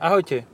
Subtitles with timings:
[0.00, 0.48] Ahojte.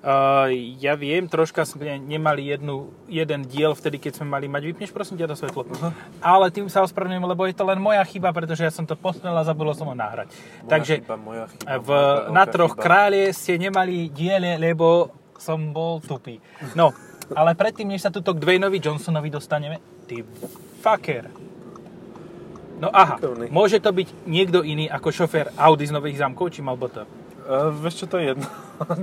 [0.00, 0.48] Uh,
[0.80, 4.62] ja viem, troška sme nemali jednu, jeden diel vtedy, keď sme mali mať.
[4.72, 5.66] Vypneš prosím ťa to svetlo.
[5.66, 5.92] Uh-huh.
[6.22, 9.34] Ale tým sa ospravedlňujem, lebo je to len moja chyba, pretože ja som to posnel
[9.34, 10.32] a zabudol som ho nahrať.
[10.32, 12.84] Moja Takže chyba, moja chyba, v, moja na troch chyba.
[12.86, 16.40] králie ste nemali diele, lebo som bol tupý.
[16.72, 16.94] No,
[17.34, 20.22] ale predtým, než sa tuto k Dwayneovi Johnsonovi dostaneme, ty
[20.80, 21.28] fucker.
[22.80, 23.20] No aha,
[23.52, 27.04] môže to byť niekto iný ako šofér Audi z Nových zámkov, či mal to?
[27.46, 28.46] Uh, vieš čo, to je jedno.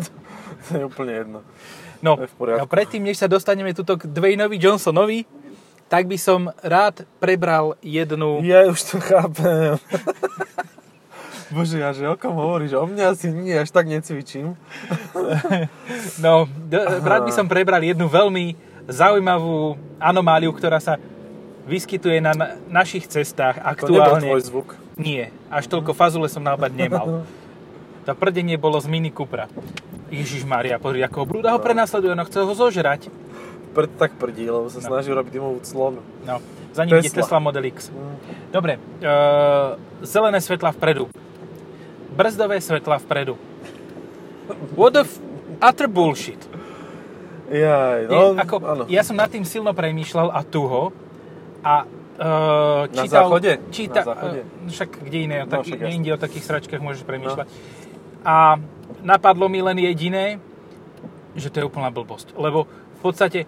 [0.68, 1.40] to je úplne jedno.
[2.02, 2.30] No, je
[2.62, 5.26] no predtým, než sa dostaneme tuto k Dwayneovi Johnsonovi,
[5.90, 8.44] tak by som rád prebral jednu...
[8.46, 9.82] Ja už to chápem.
[11.48, 12.76] Bože, ja že o kom hovoríš?
[12.76, 14.54] O mne asi nie, až tak necvičím.
[16.24, 18.58] No, d- rád by som prebral jednu veľmi
[18.90, 21.00] zaujímavú anomáliu, ktorá sa
[21.68, 24.28] vyskytuje na na našich cestách To nebol aktuálne.
[24.28, 24.70] tvoj zvuk.
[25.00, 27.24] Nie, až toľko fazule som naopak nemal.
[28.08, 29.52] To prdenie bolo z Mini Cupra.
[30.08, 33.12] Ježiš Maria, pozri, ako ho brúda ho prenasleduje, no chce ho zožrať.
[33.76, 36.00] Pred, tak prdí, lebo sa snaží robiť dymovú clonu.
[36.24, 36.40] No,
[36.72, 37.28] za ním ide Tesla.
[37.28, 37.92] Tesla Model X.
[37.92, 38.16] Mm.
[38.48, 39.10] Dobre, e,
[40.08, 41.12] zelené svetla vpredu.
[42.16, 43.36] Brzdové svetla vpredu.
[44.80, 45.20] What the f-
[45.60, 46.40] utter bullshit.
[47.52, 48.84] Jaj, no, ako, áno.
[48.88, 50.96] ja som nad tým silno premýšľal a tuho
[51.60, 51.84] a
[52.18, 53.52] Na čítal, záchode?
[53.70, 54.40] Číta, Na záchode?
[54.42, 57.46] e, však kde iné, o No, taký, však inde o takých sračkách môžeš premýšľať.
[58.28, 58.60] A
[59.00, 60.44] napadlo mi len jediné,
[61.32, 62.36] že to je úplná blbosť.
[62.36, 63.48] Lebo v podstate,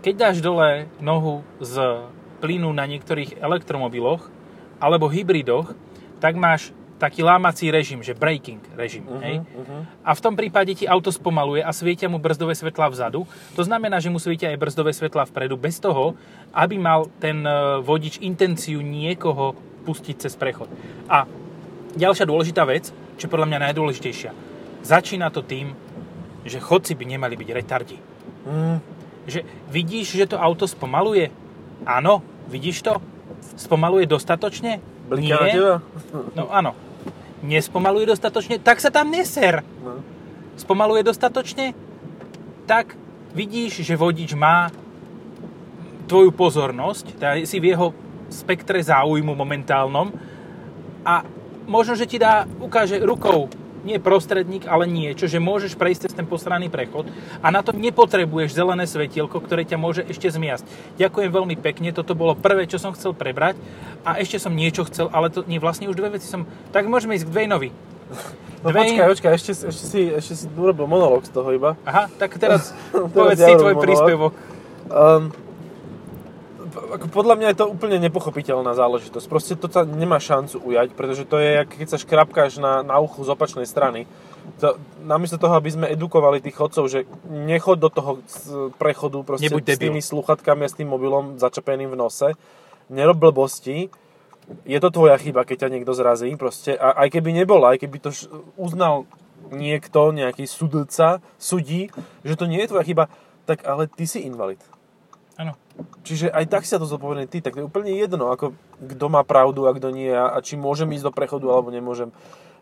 [0.00, 2.08] keď dáš dole nohu z
[2.40, 4.32] plynu na niektorých elektromobiloch
[4.80, 5.76] alebo hybridoch,
[6.24, 9.04] tak máš taký lámací režim, že braking režim.
[9.04, 9.36] Mhm, hej?
[9.44, 9.78] mhm.
[10.06, 13.26] A v tom prípade ti auto spomaluje a svietia mu brzdové svetlá vzadu.
[13.58, 16.16] To znamená, že mu svietia aj brzdové svetlá vpredu bez toho,
[16.54, 20.70] aby mal ten e, vodič intenciu niekoho pustiť cez prechod.
[21.10, 21.28] A
[21.98, 24.30] ďalšia dôležitá vec, čo je podľa mňa najdôležitejšia.
[24.82, 25.72] Začína to tým,
[26.44, 27.98] že chodci by nemali byť retardi.
[28.44, 28.78] Mm,
[29.24, 29.40] Že
[29.72, 31.32] vidíš, že to auto spomaluje?
[31.82, 33.00] Áno, vidíš to?
[33.56, 34.84] Spomaluje dostatočne?
[35.04, 35.74] bliká na teba?
[36.32, 36.72] No áno.
[37.40, 38.56] Nespomaluje dostatočne?
[38.56, 40.00] Tak sa tam neser No.
[40.56, 41.72] spomaluje dostatočne,
[42.64, 42.96] tak
[43.32, 44.72] vidíš, že vodič má
[46.04, 47.92] tvoju pozornosť, teda si v jeho
[48.28, 50.08] spektre záujmu momentálnom
[51.04, 51.20] a
[51.66, 53.48] možno, že ti dá, ukáže rukou,
[53.84, 57.04] nie prostredník, ale niečo, že môžeš prejsť cez ten postranný prechod
[57.44, 60.64] a na to nepotrebuješ zelené svetielko, ktoré ťa môže ešte zmiasť.
[60.96, 63.60] Ďakujem veľmi pekne, toto bolo prvé, čo som chcel prebrať
[64.08, 66.48] a ešte som niečo chcel, ale to nie, vlastne už dve veci som...
[66.72, 67.70] Tak môžeme ísť k Dwaynovi.
[68.64, 71.76] No Dwayne- počkaj, počkaj, ešte, ešte, si, ešte si urobil monolog z toho iba.
[71.84, 72.72] Aha, tak teraz
[73.16, 73.84] povedz si tvoj monolog.
[73.84, 74.32] príspevok.
[74.88, 75.43] Um,
[76.74, 79.26] ako podľa mňa je to úplne nepochopiteľná záležitosť.
[79.30, 83.22] Proste to sa nemá šancu ujať, pretože to je, keď sa škrapkáš na, na uchu
[83.22, 84.10] z opačnej strany.
[84.60, 84.76] To,
[85.06, 88.20] namiesto toho, aby sme edukovali tých chodcov, že nechod do toho
[88.76, 92.28] prechodu proste Nebuď s tými sluchatkami a s tým mobilom začapeným v nose,
[92.92, 93.88] nerob blbosti,
[94.68, 97.96] je to tvoja chyba, keď ťa niekto zrazí, proste, a aj keby nebola, aj keby
[97.96, 98.10] to
[98.60, 99.08] uznal
[99.48, 101.88] niekto, nejaký sudca, sudí,
[102.24, 103.04] že to nie je tvoja chyba,
[103.48, 104.60] tak ale ty si invalid.
[105.34, 105.58] Áno.
[106.06, 109.26] Čiže aj tak si to zodpovedný ty, tak to je úplne jedno, ako kto má
[109.26, 112.14] pravdu a kto nie a, a či môžem ísť do prechodu alebo nemôžem.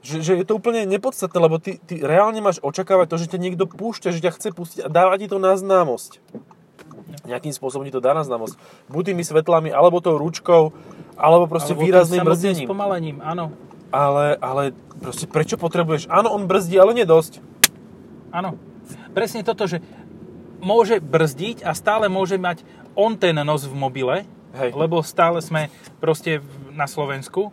[0.03, 3.38] Že, že je to úplne nepodstatné, lebo ty, ty reálne máš očakávať to, že ťa
[3.38, 6.19] niekto púšťa, že ťa chce pustiť a dáva ti to na známosť.
[7.22, 8.59] Nejakým spôsobom ti to dá na známosť.
[8.91, 10.75] Buď tými svetlami, alebo tou ručkou,
[11.15, 12.66] alebo proste Alebo výrazným brzdením.
[12.66, 13.55] spomalením, áno.
[13.93, 16.09] Ale, ale proste prečo potrebuješ?
[16.09, 17.38] Áno, on brzdí, ale nie dosť.
[18.32, 18.56] Áno.
[19.12, 19.84] Presne toto, že
[20.62, 22.62] môže brzdiť a stále môže mať
[22.95, 24.25] on ten nos v mobile,
[24.55, 24.71] Hej.
[24.73, 25.69] lebo stále sme
[25.99, 26.39] proste
[26.71, 27.50] na Slovensku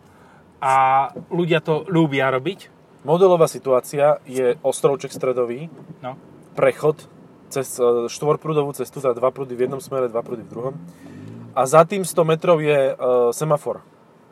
[0.61, 2.69] a ľudia to ľúbia robiť.
[3.03, 5.71] Modelová situácia je ostrovček stredový,
[6.03, 6.15] No.
[6.53, 7.07] prechod
[7.49, 10.75] cez e, štvorprúdovú cestu, teda dva prúdy v jednom smere, dva prúdy v druhom.
[11.57, 12.93] A za tým 100 metrov je e,
[13.33, 13.81] semafor.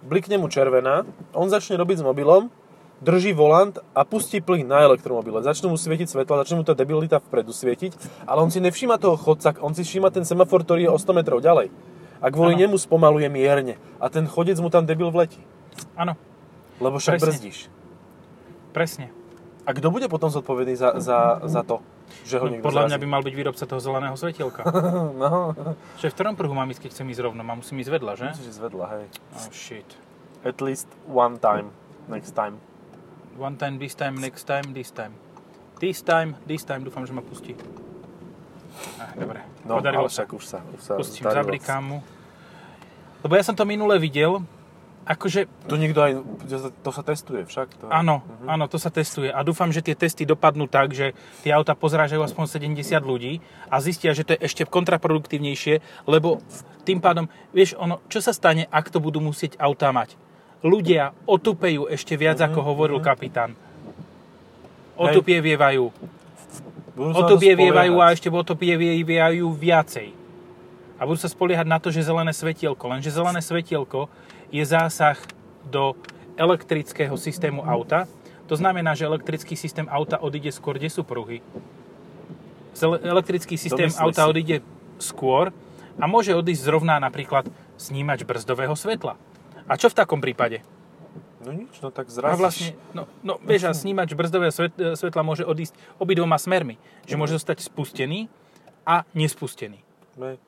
[0.05, 2.51] Blikne mu červená, on začne robiť s mobilom,
[2.99, 5.39] drží volant a pustí plyn na elektromobile.
[5.39, 9.13] Začnú mu svietiť svetla, začne mu tá debilita vpredu svietiť, ale on si nevšíma toho
[9.13, 11.69] chodca, on si všíma ten semafor, ktorý je o 100 metrov ďalej.
[12.17, 12.61] A kvôli Áno.
[12.65, 13.77] nemu spomaluje mierne.
[13.97, 15.37] A ten chodec mu tam debil vletí.
[15.93, 16.17] Áno,
[16.77, 17.25] Lebo však Presne.
[17.29, 17.57] brzdíš.
[18.71, 19.09] presne.
[19.61, 21.83] A kto bude potom zodpovedný za, za, za to,
[22.23, 23.03] že ho No, podľa mňa zrazí?
[23.03, 24.61] by mal byť výrobca toho zeleného svetielka.
[25.21, 25.53] No,
[25.99, 27.41] Že v ktorom pruhu mám ísť, keď chcem ísť rovno?
[27.41, 28.25] Mám musím ísť vedľa, že?
[28.31, 29.05] musíš ísť vedľa, hej.
[29.35, 29.89] Oh shit.
[30.41, 31.69] At least one time,
[32.07, 32.57] next time.
[33.37, 35.13] One time, this time, next time, this time.
[35.77, 37.53] This time, this time, dúfam, že ma pustí.
[38.97, 40.25] Ah, dobre, No, podarilo sa.
[40.25, 41.97] už sa, už sa Pustím, zablikám mu.
[43.21, 44.41] Lebo ja som to minule videl,
[45.05, 46.11] akože To niekto aj,
[46.81, 47.67] to sa testuje však.
[47.77, 48.45] To, Áno, Mhm.
[48.49, 52.25] áno, to sa testuje a dúfam, že tie testy dopadnú tak, že tie auta pozrážajú
[52.25, 53.37] aspoň 70 ľudí
[53.69, 56.41] a zistia, že to je ešte kontraproduktívnejšie, lebo
[56.83, 60.17] tým pádom, vieš, ono, čo sa stane, ak to budú musieť auta mať?
[60.67, 63.55] Ľudia otupejú ešte viac, ako hovoril kapitán.
[64.99, 65.95] Otupievajú.
[66.97, 70.07] Budú sa na to Otupievajú a ešte otupievajú viacej.
[70.97, 72.83] A budú sa spoliehať na to, že zelené svetielko.
[72.89, 74.11] Lenže zelené svetielko
[74.51, 75.15] je zásah
[75.63, 75.93] do
[76.35, 78.09] elektrického systému auta.
[78.49, 81.39] To znamená, že elektrický systém auta odíde skôr, kde sú pruhy.
[82.81, 84.29] Elektrický systém auta si.
[84.29, 84.57] odíde
[84.97, 85.53] skôr
[86.01, 87.45] a môže odísť zrovna napríklad
[87.77, 89.17] snímač brzdového svetla.
[89.67, 90.63] A čo v takom prípade?
[91.43, 92.39] No nič, no tak zrazíš.
[92.39, 96.75] vlastne, no, no vieš, a snímač brzdového svet- svetla môže odísť obidvoma smermi.
[97.07, 98.27] Že môže zostať spustený
[98.83, 99.79] a nespustený.
[100.19, 100.39] Hej.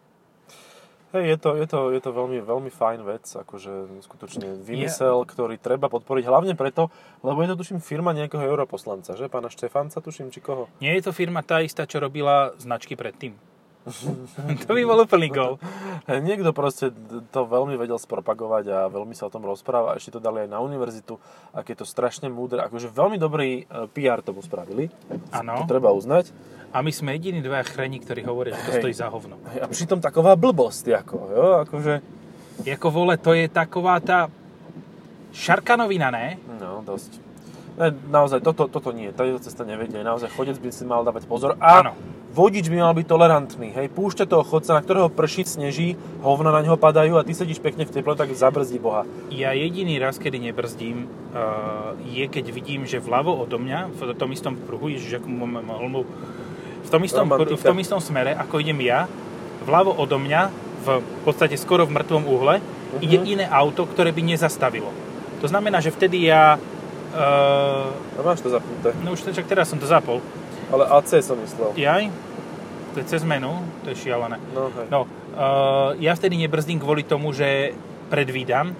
[1.09, 5.57] Hej, je to, je to, je to veľmi, veľmi fajn vec, akože skutočne vymysel, ktorý
[5.57, 6.93] treba podporiť, hlavne preto,
[7.25, 9.25] lebo je to tuším firma nejakého europoslanca, že?
[9.25, 10.69] Pána Štefanca, tuším, či koho?
[10.77, 13.33] Nie je to firma tá istá, čo robila značky predtým.
[14.67, 15.55] to by bol úplný gol.
[16.05, 16.91] Niekto proste
[17.31, 20.59] to veľmi vedel spropagovať a veľmi sa o tom rozpráva, ešte to dali aj na
[20.59, 21.15] univerzitu,
[21.55, 24.91] ak je to strašne múdre, akože veľmi dobrý e, PR tomu spravili,
[25.31, 25.63] Áno.
[25.63, 26.29] to treba uznať.
[26.69, 28.81] A my sme jediní dvaja chreni, ktorí hovoria, že to Hej.
[28.83, 29.41] stojí za hovno.
[29.55, 31.93] Hej, a pritom taková blbosť, ako, jo, akože,
[32.65, 34.27] Jako vole, to je taková tá
[35.31, 36.35] šarkanovina, ne?
[36.59, 37.28] no, dosť.
[37.79, 41.55] Ne, naozaj, toto, toto nie, táto cesta nevedie, naozaj chodec by si mal dávať pozor
[41.63, 41.95] a Áno.
[42.35, 46.59] vodič by mal byť tolerantný, hej, púšťa toho chodca, na ktorého prší, sneží, hovna na
[46.59, 49.07] neho padajú a ty sedíš pekne v teple, tak zabrzdí Boha.
[49.31, 54.35] Ja jediný raz, kedy nebrzdím, uh, je keď vidím, že vľavo odo mňa, v tom
[54.35, 56.03] istom pruhu, ježiš, mu mám holmu,
[56.83, 59.07] v tom, istom, pr- v tom istom smere, ako idem ja,
[59.63, 60.51] vľavo odo mňa,
[60.83, 60.89] v
[61.23, 62.59] podstate skoro v mŕtvom uhle,
[62.89, 62.99] Mhm.
[62.99, 64.89] ide iné auto, ktoré by nezastavilo.
[65.39, 66.59] To znamená, že vtedy ja...
[67.09, 68.93] Uh, A máš to zapnuté.
[69.01, 70.21] no už však teraz som to zapol.
[70.69, 71.73] Ale AC som myslel.
[71.73, 72.13] Jaj,
[72.93, 73.49] to je cez menu,
[73.81, 74.37] to je šialené.
[74.53, 74.87] No, hej.
[74.93, 77.73] No, uh, ja vtedy nebrzdím kvôli tomu, že
[78.13, 78.77] predvídam.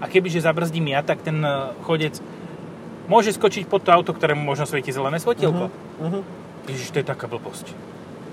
[0.00, 2.16] A kebyže zabrzdím ja, tak ten uh, chodec
[3.08, 5.68] môže skočiť pod to auto, ktorému možno svieti zelené svetielko.
[6.00, 6.20] Mhm.
[6.66, 7.70] Ježiš, to je taká blbosť.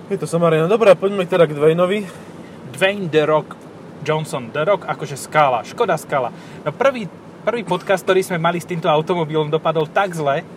[0.09, 0.65] Je to somarina.
[0.65, 2.09] Dobre, poďme teda k Dwaynovi.
[2.73, 3.55] Dwayne The Rock
[4.01, 4.49] Johnson.
[4.51, 5.61] The Rock akože skala.
[5.63, 6.33] Škoda skala.
[6.65, 7.07] No prvý,
[7.43, 10.47] prvý podcast, ktorý sme mali s týmto automobilom, dopadol tak zle,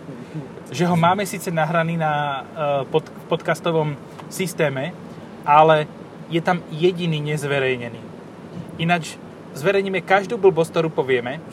[0.71, 2.43] že ho máme síce nahraný na uh,
[2.87, 3.99] pod, podcastovom
[4.31, 4.95] systéme,
[5.43, 5.87] ale
[6.31, 7.99] je tam jediný nezverejnený.
[8.79, 9.19] Ináč
[9.55, 11.43] zverejníme každú blbosť, ktorú povieme,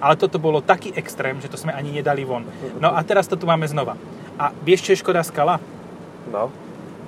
[0.00, 2.44] ale toto bolo taký extrém, že to sme ani nedali von.
[2.80, 3.96] No a teraz to tu máme znova.
[4.40, 5.60] A vieš, čo je Škoda Skala?
[6.28, 6.52] No.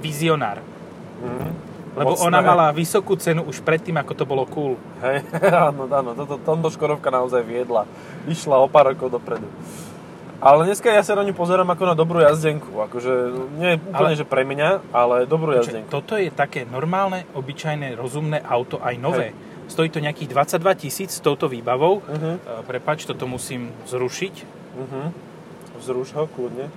[0.01, 0.61] Vizionár.
[1.21, 1.74] Mhm.
[1.95, 2.27] Lebo Mocné.
[2.27, 4.75] ona mala vysokú cenu už predtým, ako to bolo cool.
[4.99, 5.23] Hej,
[5.71, 7.87] áno, áno, toto, tomto Škodovka naozaj viedla.
[8.27, 9.47] Išla o pár rokov dopredu.
[10.43, 12.69] Ale dneska ja sa na ňu pozerám ako na dobrú jazdenku.
[12.83, 13.13] Akože
[13.57, 15.89] nie úplne, Ale- že pre mňa, ale dobrú Čiže jazdenku.
[15.89, 19.33] toto je také normálne, obyčajné, rozumné auto, aj nové.
[19.71, 22.05] Stojí to nejakých 22 tisíc s touto výbavou.
[22.05, 24.35] Uh-huh, Uh, prepač, toto musím zrušiť.
[24.77, 25.07] uh-huh.
[25.81, 26.69] Vzruš ho, kľudne.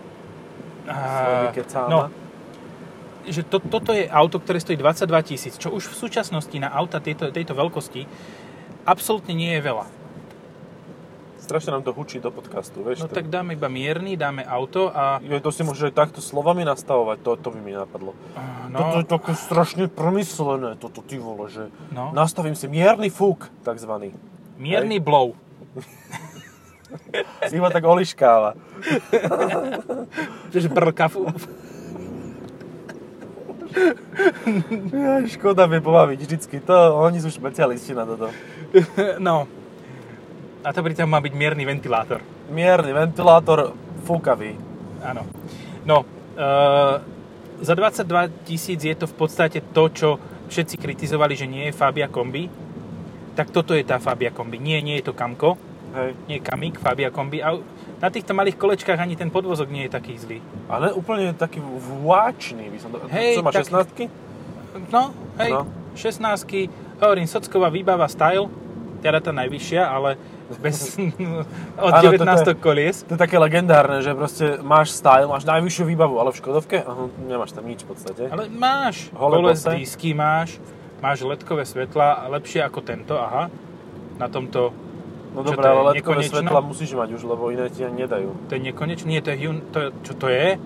[0.87, 1.51] A,
[1.91, 2.07] no,
[3.27, 6.97] že to, toto je auto, ktoré stojí 22 tisíc, čo už v súčasnosti na auta
[6.97, 8.07] tejto, tejto veľkosti
[8.83, 9.85] absolútne nie je veľa.
[11.37, 12.99] Strašne nám to hučí do podcastu, vieš.
[12.99, 15.19] No to- tak dáme iba mierny, dáme auto a...
[15.19, 18.11] Jo, to si môžeš aj takto slovami nastavovať, to, to by mi napadlo.
[18.35, 18.83] a, No.
[18.83, 24.11] Toto je také strašne promyslené, toto ty vole, že no, nastavím si mierny fúk, takzvaný.
[24.55, 25.39] mierny blow.
[27.47, 28.59] Iba tak oliškáva.
[30.51, 31.07] Čiže brlka.
[34.91, 38.29] Ja, škoda vie pobaviť vždycky, to, oni sú špecialisti na toto.
[39.27, 39.47] No.
[40.65, 42.19] A to pritom má byť mierny ventilátor.
[42.51, 43.71] Mierny ventilátor,
[44.03, 44.57] fúkavý.
[44.99, 45.23] Áno.
[45.87, 46.03] No,
[46.35, 46.99] uh,
[47.63, 50.09] za 22 tisíc je to v podstate to, čo
[50.51, 52.51] všetci kritizovali, že nie je Fabia Kombi.
[53.37, 54.59] Tak toto je tá Fabia Kombi.
[54.59, 55.55] Nie, nie je to Kamko,
[55.93, 56.11] Hej.
[56.27, 57.39] nie Kamik, Fabia Kombi.
[57.39, 57.55] A
[57.97, 60.37] na týchto malých kolečkách ani ten podvozok nie je taký zlý.
[60.67, 61.57] Ale úplne taký
[61.97, 63.01] vláčný by som to...
[63.09, 64.09] Hej, čo má, tak- 16
[64.87, 65.65] No, hej, No.
[65.65, 65.97] no.
[65.97, 68.45] 16 hovorím, socková výbava style,
[68.99, 70.13] teda tá najvyššia, ale
[70.57, 70.93] bez,
[71.77, 73.01] od Áno, 19 toto je- kolies.
[73.03, 77.09] To je také legendárne, že proste máš style, máš najvyššiu výbavu, ale v Škodovke aha,
[77.19, 78.21] nemáš tam nič v podstate.
[78.29, 80.61] Ale máš, koles disky máš,
[80.97, 83.49] máš ledkové svetla, lepšie ako tento, aha.
[84.17, 84.69] Na tomto,
[85.37, 86.49] No je, ale ledkové nekonečno?
[86.49, 88.29] svetla musíš mať už, lebo iné ti ani nedajú.
[88.49, 90.57] to je nekonečný, nie, to je Hyun, to, čo to je?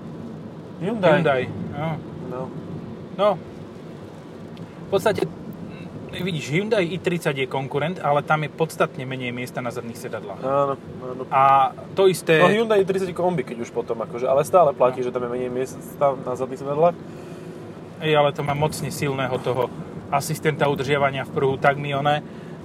[0.80, 1.12] Hyundai.
[1.12, 1.44] Hyundai.
[1.76, 1.90] No.
[2.32, 2.42] No.
[3.18, 3.30] no.
[4.88, 5.28] V podstate
[6.20, 10.44] vidíš, Hyundai i30 je konkurent, ale tam je podstatne menej miesta na zadných sedadlách.
[10.44, 11.24] Áno, áno.
[11.32, 12.44] A to isté...
[12.44, 15.52] No Hyundai 30 kombi, keď už potom, akože, ale stále platí, že tam je menej
[15.52, 16.96] miesta na zadných sedadlách.
[18.04, 19.72] Ej, ale to má mocne silného toho
[20.12, 22.20] asistenta udržiavania v pruhu, tak mi one,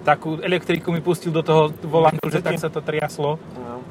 [0.07, 3.43] takú elektriku mi pustil do toho volantu, že tak sa to triaslo.
[3.59, 3.83] No.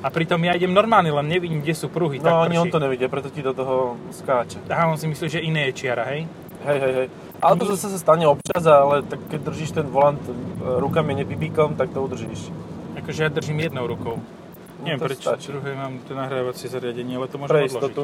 [0.00, 2.18] A pritom ja idem normálne, len nevidím, kde sú pruhy.
[2.18, 2.62] No, tak ani prší.
[2.64, 4.58] on to nevidie, preto ti do toho skáče.
[4.66, 6.24] Aha, on si myslí, že iné je čiara, hej?
[6.64, 7.06] Hej, hej, hej.
[7.40, 10.32] Ale to zase sa stane občas, ale tak keď držíš ten volant e,
[10.80, 12.48] rukami, nepipíkom, tak to udržíš.
[12.96, 14.16] Akože ja držím jednou rukou.
[14.20, 15.52] No, Neviem, prečo stačí.
[15.52, 17.76] druhé mám to nahrávacie zariadenie, ale to Pre môžem odložiť.
[17.76, 18.02] istotu.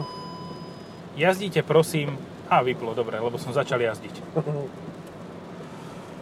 [1.16, 2.20] Jazdíte, prosím.
[2.52, 4.14] A, vyplo, dobre, lebo som začal jazdiť.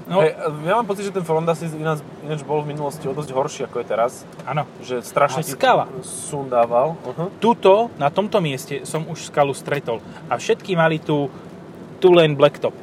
[0.04, 0.36] No, Hej,
[0.68, 3.60] ja mám pocit, že ten Fronda si ináč, ináč bol v minulosti o dosť horší
[3.64, 4.12] ako je teraz.
[4.44, 4.68] áno.
[4.84, 5.88] Že strašne ti skala.
[6.04, 7.00] sundával.
[7.00, 7.32] Uh-huh.
[7.40, 10.04] Tuto, na tomto mieste, som už skalu stretol.
[10.28, 11.32] A všetky mali tú,
[12.04, 12.76] tú len blacktop.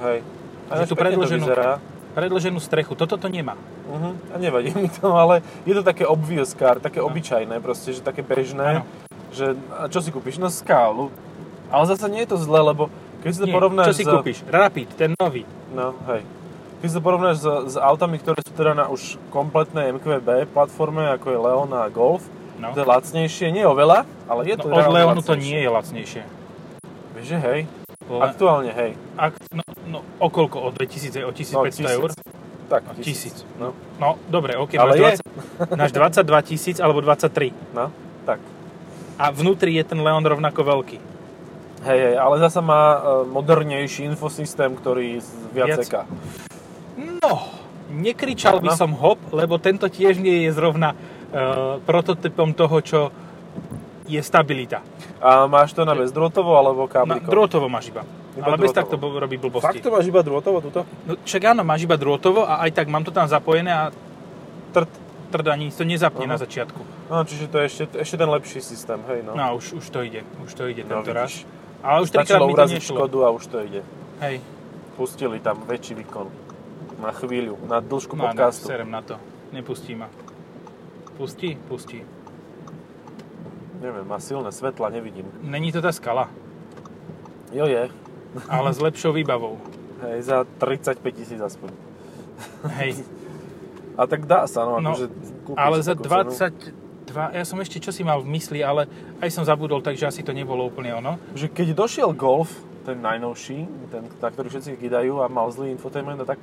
[0.00, 0.24] Hej.
[0.72, 1.84] A predĺženú- vyzerá.
[2.16, 2.96] Predlženú strechu.
[2.96, 3.52] Toto to nemá.
[3.84, 4.16] Uh-huh.
[4.32, 8.24] A nevadí mi to, ale je to také obvious car, také obyčajné proste, že také
[8.24, 8.80] bežné.
[8.80, 8.88] Áno.
[9.36, 10.40] Že, a čo si kúpiš?
[10.40, 11.12] No skálu.
[11.68, 12.88] Ale zase nie je to zle, lebo
[13.20, 14.08] keď si to porovnáš čo si s...
[14.08, 14.38] kúpiš?
[14.48, 15.44] Rapid, ten nový.
[15.76, 16.24] No, hej.
[16.78, 21.26] Keď to porovnáš s, s autami, ktoré sú teda na už kompletnej MQB platforme, ako
[21.26, 22.22] je Leon a Golf,
[22.54, 22.70] No.
[22.70, 26.22] to je lacnejšie, nie oveľa, ale je to No, od Leonu to nie je lacnejšie.
[27.14, 27.60] Vieš, že hej?
[28.04, 28.98] Le- Aktuálne hej.
[29.14, 30.58] Ak, no, no, o koľko?
[30.60, 32.10] O 2000, o 1500 No, eur?
[32.66, 33.30] Tak, No, tisíc.
[33.30, 33.36] tisíc.
[33.56, 37.54] No, No, dobre, OK, Ale máš, 20, máš 22 tisíc alebo 23.
[37.70, 37.94] no,
[38.24, 38.42] tak.
[39.14, 40.98] A vnútri je ten Leon rovnako veľký.
[41.80, 42.98] Hej, hej, ale zasa má e,
[43.30, 46.10] modernejší infosystém, ktorý z- viac Viac.
[47.18, 47.42] No,
[47.90, 48.76] nekričal by No.
[48.76, 53.00] som hop, lebo tento tiež nie je zrovna uh, prototypom toho, čo
[54.04, 54.80] je stabilita.
[55.18, 57.28] A máš to na bezdrôtovo alebo Na, káblikom?
[57.28, 58.06] drôtovo máš iba.
[58.32, 58.78] Iba Ale bez drôtovo.
[58.78, 59.66] takto bo- robí blbosti.
[59.66, 60.86] Fakt to máš iba drôtovo tuto?
[61.04, 63.84] No, však áno, máš iba drôtovo a aj tak mám to tam zapojené a
[64.70, 64.88] Trt.
[65.28, 66.32] trd ani to nezapne Aha.
[66.32, 66.80] na začiatku.
[67.10, 69.32] No, čiže to je ešte, ešte ten lepší systém, hej, no.
[69.34, 71.44] No už, už to ide, už to ide No, tento raz.
[71.80, 72.96] Ale už trikrát mi to nešlo.
[72.96, 73.80] Škodu a už to ide.
[74.20, 74.40] Hej,
[74.94, 76.47] Pustili tam väčší výkon.
[76.98, 78.66] Na chvíľu, na dĺžku no, podcastu.
[78.66, 79.14] serem na to.
[79.54, 80.10] Nepustí ma.
[81.14, 81.54] Pustí?
[81.70, 82.02] Pustí.
[83.78, 85.30] Neviem, má silné svetla, nevidím.
[85.38, 86.26] Není to tá skala,
[87.54, 87.88] Jo je.
[88.50, 89.56] ale s lepšou výbavou.
[90.02, 91.70] Hej, za 35 tisíc aspoň.
[92.82, 93.02] Hej,
[93.98, 95.06] A tak dá sa, no, No, akože
[95.58, 96.74] ale za takú cenu.
[97.10, 98.86] 22, ja som ešte čo si mal v mysli, ale
[99.18, 101.18] aj som zabudol, takže asi to nebolo úplne ono.
[101.34, 102.52] Že keď došiel Golf,
[102.86, 103.58] ten najnovší,
[103.90, 106.38] ten, na ktorý všetci gidajú a mal zlý infotainment a tak,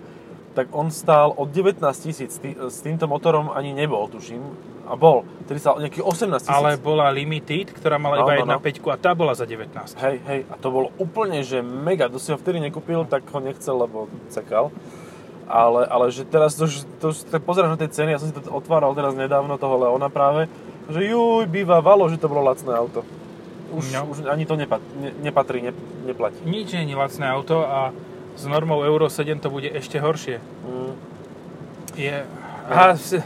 [0.55, 4.39] tak on stál od 19 tisíc, tý, s týmto motorom ani nebol, tuším.
[4.85, 6.55] A bol, ktorý stál nejakých 18 tisíc.
[6.55, 8.63] Ale bola Limited, ktorá mala No, iba no, no.
[8.63, 9.75] 1.5 a tá bola za 19.
[9.99, 13.39] Hej, hej, a to bolo úplne, že mega, to si ho vtedy nekúpil, tak ho
[13.43, 14.71] nechcel, lebo cekal.
[15.45, 16.65] Ale, ale že teraz to,
[16.97, 20.09] to, tak pozeráš na tie ceny, ja som si to otváral teraz nedávno toho Leona
[20.09, 20.49] práve,
[20.89, 23.05] že juj, bývalo, že to bolo lacné auto.
[23.73, 24.05] Už, No.
[24.09, 25.73] už ani to nepat, ne, nepatrí, ne,
[26.05, 26.37] neplatí.
[26.45, 27.89] Nič nie je lacné auto a
[28.35, 30.37] s normou Euro 7 to bude ešte horšie.
[30.39, 30.93] Mm.
[31.95, 32.15] Je...
[32.67, 33.19] Aha, s-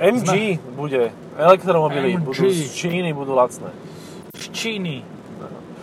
[0.00, 2.24] MG bude, elektromobily MG.
[2.24, 3.68] budú z Číny, budú lacné.
[4.36, 5.04] z Číny.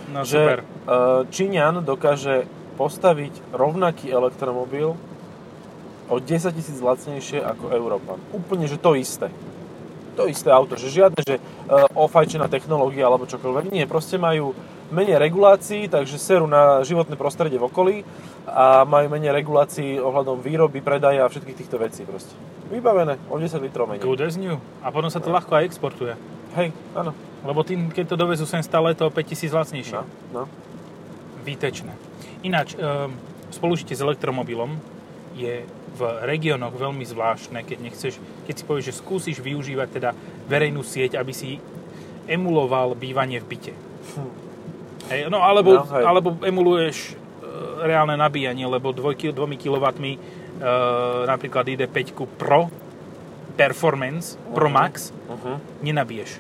[0.08, 0.60] No že super.
[0.64, 2.48] uh, Číňan dokáže
[2.80, 4.96] postaviť rovnaký elektromobil
[6.08, 8.18] o 10 tisíc lacnejšie ako Európan.
[8.32, 9.28] Úplne, že to isté.
[10.16, 13.70] To isté auto, že žiadne, že uh, ofajčená technológia alebo čokoľvek.
[13.70, 14.56] Nie, proste majú
[14.92, 17.96] menej regulácií, takže serú na životné prostredie v okolí
[18.48, 22.32] a majú menej regulácií ohľadom výroby, predaja a všetkých týchto vecí proste.
[22.72, 24.04] Vybavené, o 10 litrov menej.
[24.04, 24.60] Good as new.
[24.84, 26.16] A potom sa to ľahko aj exportuje.
[26.56, 27.12] Hej, áno.
[27.44, 29.96] Lebo tým, keď to dovezú sem stále, to o 5000 lacnejšie.
[29.96, 30.44] No, no.
[31.44, 31.96] Výtečné.
[32.44, 33.12] Ináč, um,
[33.52, 34.76] spolužitie s elektromobilom
[35.38, 35.64] je
[35.98, 38.14] v regiónoch veľmi zvláštne, keď nechceš,
[38.46, 40.10] keď si povieš, že skúsiš využívať teda
[40.46, 41.58] verejnú sieť, aby si
[42.28, 43.74] emuloval bývanie v byte.
[45.08, 46.04] Hej, no alebo, No, hej.
[46.04, 47.14] alebo emuluješ e,
[47.82, 49.54] reálne nabíjanie, lebo 2 kW
[50.10, 50.18] e,
[51.26, 51.98] napríklad ID5
[52.34, 52.68] Pro
[53.54, 54.76] Performance, Pro Mhm.
[54.76, 54.94] Max,
[55.28, 55.58] Uh-huh.
[55.80, 56.40] nenabiješ.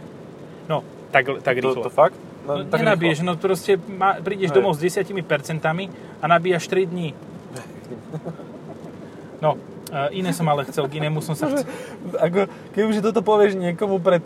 [0.66, 1.84] No, tak, tak To, rýchlo.
[1.84, 2.16] to fakt?
[2.44, 3.28] No, tak nenabiješ, rýchlo.
[3.28, 4.56] no proste má, prídeš Hej.
[4.56, 7.12] domov s 10% a nabíjaš 3 dní.
[9.38, 11.66] No, e, iné som ale chcel, k inému som sa chcel...
[12.18, 12.40] Ako,
[12.72, 14.24] keď už toto povieš niekomu pred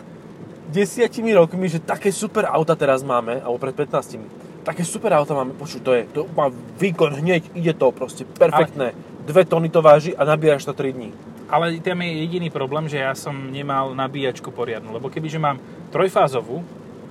[0.72, 5.52] desiatimi rokmi, že také super auta teraz máme, alebo pred 15 také super auta máme,
[5.58, 6.48] počuť, to je, to má
[6.78, 8.94] výkon hneď, ide to proste, perfektné.
[9.26, 11.10] Dve tony to váži a nabíjaš to 3 dní.
[11.50, 15.60] Ale tam je jediný problém, že ja som nemal nabíjačku poriadnu, lebo kebyže mám
[15.92, 16.64] trojfázovú,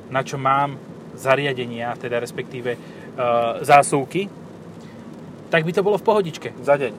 [0.10, 0.75] na čo mám
[1.13, 2.80] zariadenia, teda respektíve e,
[3.62, 4.27] zásuvky,
[5.51, 6.50] tak by to bolo v pohodičke.
[6.63, 6.94] Za deň.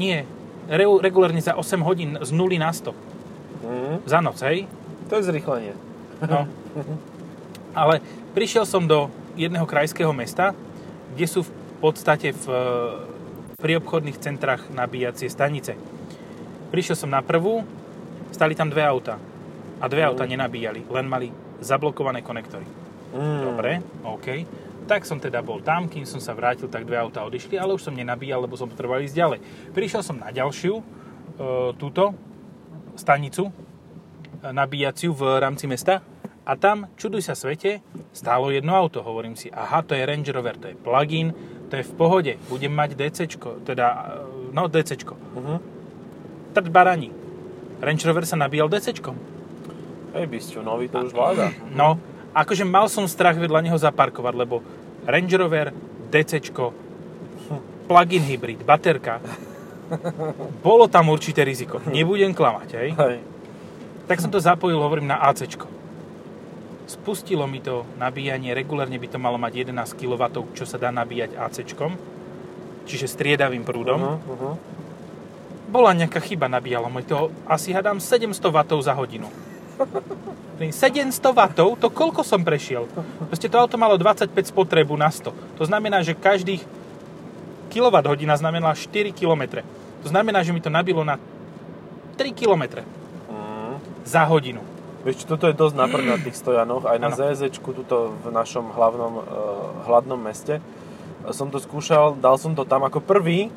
[0.00, 0.24] Nie,
[0.68, 2.92] re- regulárne za 8 hodín z 0 na 100.
[3.62, 3.94] Mhm.
[4.08, 4.66] Za noc, hej?
[5.12, 5.91] To je zrýchlenie.
[6.22, 6.46] No.
[7.72, 8.04] Ale
[8.36, 10.52] prišiel som do jedného krajského mesta,
[11.16, 12.46] kde sú v podstate v,
[13.56, 15.76] pri obchodných centrách nabíjacie stanice.
[16.72, 17.64] Prišiel som na prvú,
[18.32, 19.20] stali tam dve auta.
[19.82, 22.64] A dve auta nenabíjali, len mali zablokované konektory.
[23.12, 23.40] Mm.
[23.42, 23.70] Dobre,
[24.06, 24.26] OK.
[24.86, 27.82] Tak som teda bol tam, kým som sa vrátil, tak dve auta odišli, ale už
[27.82, 29.40] som nenabíjal, lebo som potreboval ísť ďalej.
[29.74, 30.84] Prišiel som na ďalšiu, e,
[31.78, 32.14] túto
[32.94, 33.52] stanicu, e,
[34.50, 36.02] nabíjaciu v rámci mesta
[36.42, 37.78] a tam, čuduj sa svete,
[38.10, 39.02] stálo jedno auto.
[39.02, 41.30] Hovorím si, aha, to je Range Rover, to je plug-in,
[41.70, 43.86] to je v pohode, budem mať DCčko, teda,
[44.26, 45.14] e, no DCčko.
[45.14, 45.56] Mhm.
[46.52, 47.08] Trd barani.
[47.80, 49.16] Range Rover sa nabíjal DCčkom.
[50.12, 51.50] Hej, bysťu, nový to už vláda.
[51.72, 51.96] No,
[52.36, 54.60] akože mal som strach vedľa neho zaparkovať, lebo
[55.08, 55.72] Range Rover,
[56.12, 56.74] DCčko,
[57.88, 59.18] plug-in hybrid, baterka.
[60.60, 61.80] Bolo tam určité riziko.
[61.88, 62.90] Nebudem klamať, hej?
[62.92, 63.16] Hej.
[64.08, 65.81] Tak som to zapojil, hovorím, na ACčko.
[66.86, 70.22] Spustilo mi to nabíjanie, regulárne by to malo mať 11 kW,
[70.52, 71.94] čo sa dá nabíjať ACčkom,
[72.84, 74.00] čiže striedavým prúdom.
[74.02, 74.54] Uh-huh, uh-huh.
[75.70, 79.30] Bola nejaká chyba, nabíjalo mi to asi hadám 700 W za hodinu.
[80.60, 82.86] 700 W, to koľko som prešiel?
[83.30, 85.32] Proste to auto malo 25 spotrebu na 100.
[85.32, 86.62] To znamená, že každých
[87.72, 89.64] kWh znamená 4 km.
[90.02, 91.16] To znamená, že mi to nabilo na
[92.18, 92.84] 3 km
[93.32, 93.80] Mm.
[94.04, 94.60] za hodinu.
[95.02, 97.10] Vieš toto je dosť naprd na tých stojanoch, aj na.
[97.10, 99.22] ZSčku tuto v našom hlavnom uh,
[99.84, 100.62] hladnom meste.
[101.28, 103.50] Som to skúšal, dal som to tam ako prvý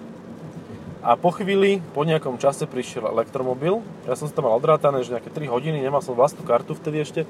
[1.02, 3.86] a po chvíli, po nejakom čase prišiel elektromobil.
[4.06, 7.02] Ja som si to mal odrátané, že nejaké 3 hodiny, nemal som vlastnú kartu vtedy
[7.02, 7.22] ešte.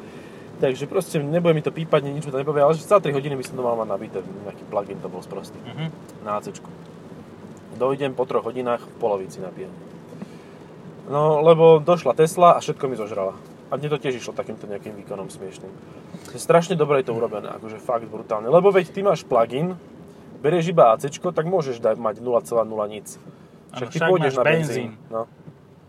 [0.56, 3.36] Takže proste nebude mi to pípať, nič mi to nepovie, ale že za 3 hodiny
[3.36, 5.92] by som to mal mať nabité, nejaký plugin to bol sprostý Mhm.
[6.24, 6.72] na ACčku.
[7.76, 9.72] Dojdem po troch hodinách v polovici napijem.
[11.06, 13.36] No, lebo došla Tesla a všetko mi zožrala.
[13.74, 15.74] A mne to tiež išlo takýmto nejakým výkonom smiešným.
[16.32, 18.46] Je strašne dobre je to urobené, akože fakt brutálne.
[18.46, 19.74] Lebo veď ty máš plugin,
[20.46, 22.46] berieš iba ACčko, tak môžeš dať mať 0,0
[22.94, 23.08] nic.
[23.74, 24.66] Však Áno, ty pôjdeš na benzín.
[24.66, 24.92] benzín.
[25.10, 25.26] No.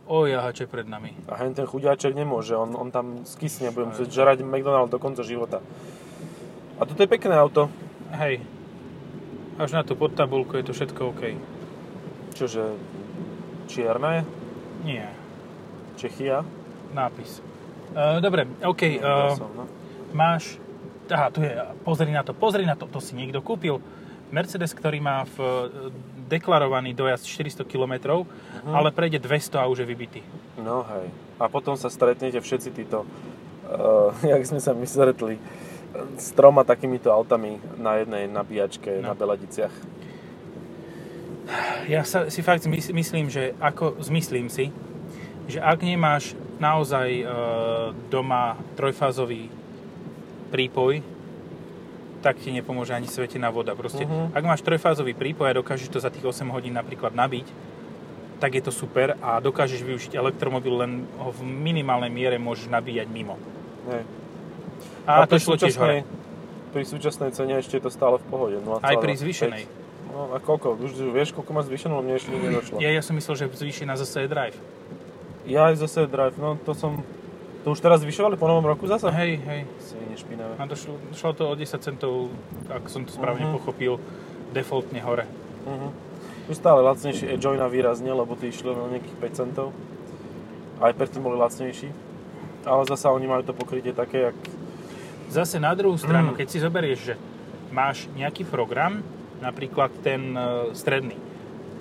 [0.07, 1.13] O jahače pred nami.
[1.27, 5.27] A hen ten chuďáček nemôže, on, on tam skysne, bude musieť žrať McDonald do konca
[5.27, 5.59] života.
[6.79, 7.69] A toto je pekné auto.
[8.15, 8.41] Hej.
[9.59, 11.23] Až na tú podtabulku je to všetko OK.
[12.37, 12.77] Čože
[13.67, 14.23] čierne,
[14.85, 15.11] Nie.
[15.99, 16.45] Čechia.
[16.95, 17.41] Nápis.
[17.97, 18.83] Uh, dobre, OK.
[19.01, 19.33] Uh,
[20.13, 20.61] máš...
[21.07, 21.49] Aha, tu je.
[21.81, 22.85] Pozri na to, pozri na to.
[22.85, 23.79] To si niekto kúpil.
[24.27, 25.55] Mercedes, ktorý má v e,
[26.27, 28.27] deklarovaný dojazd 400 km,
[28.67, 30.21] ale prejde 200 a už je vybitý.
[30.59, 31.07] No hej.
[31.39, 33.07] A potom sa stretnete všetci títo,
[33.71, 35.39] uh, jak sme sa my stretli,
[36.19, 39.09] s troma takýmito autami na jednej nabíjačke No.
[39.09, 39.71] na Beladiciach.
[41.87, 44.75] Ja sa, si fakt mys- myslím, že ako zmyslím si,
[45.47, 47.25] že ak nemáš naozaj e,
[48.09, 49.49] doma trojfázový
[50.51, 51.03] prípoj,
[52.25, 53.77] tak ti nepomôže ani svetená voda.
[53.79, 54.35] Proste, Mhm.
[54.35, 57.47] ak máš trojfázový prípoj a dokážeš to za tých 8 hodín napríklad nabiť,
[58.37, 63.09] tak je to super a dokážeš využiť elektromobil, len ho v minimálnej miere môžeš nabíjať
[63.09, 63.41] mimo.
[63.89, 64.03] Hej.
[65.07, 66.05] A, to pri šlo tiež hore.
[66.75, 68.57] Pri súčasnej cene ešte je to stále v pohode.
[68.61, 68.85] 0,25.
[68.85, 69.65] Aj pri zvýšenej.
[70.13, 70.77] No a koľko?
[70.77, 71.97] Už vieš, koľko má zvýšenú?
[72.05, 72.77] Mne ešte nedošlo.
[72.85, 74.59] Ja, ja som myslel, že zvýši na zase drive.
[75.47, 77.03] Ja aj zase drive, no to som...
[77.63, 79.11] To už teraz zvyšovali po novom roku zase?
[79.11, 79.61] Hej, hej.
[79.83, 80.55] Svine špinavé.
[80.55, 82.31] A došlo, šlo to o 10 centov,
[82.71, 83.55] ak som to správne Mhm.
[83.59, 83.99] pochopil,
[84.55, 85.27] defaultne hore.
[85.67, 85.91] Uh-huh.
[86.47, 89.75] Už stále lacnejší je Joyna výrazne, lebo tí išli na nejakých 5 centov.
[90.79, 91.91] Aj predtým boli lacnejší.
[92.63, 94.39] Ale zasa oni majú to pokrytie také, jak...
[95.27, 96.39] Zase na druhú stranu, Mm.
[96.39, 97.15] keď si zoberieš, že
[97.75, 99.03] máš nejaký program,
[99.43, 101.19] napríklad ten e, stredný,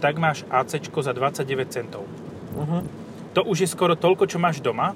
[0.01, 2.09] tak máš AC za 29 centov.
[2.57, 2.81] Uh-huh.
[3.35, 4.95] To už je skoro toľko, čo máš doma.